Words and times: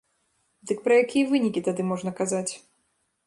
Дык 0.69 0.79
пра 0.87 0.93
якія 1.03 1.27
вынікі 1.33 1.63
тады 1.69 1.85
можна 1.91 2.11
казаць? 2.21 2.53